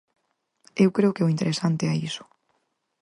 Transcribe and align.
Eu 0.83 0.89
creo 0.97 1.15
que 1.15 1.25
o 1.25 1.31
interesante 1.35 1.83
é 1.93 1.95
iso. 2.09 2.23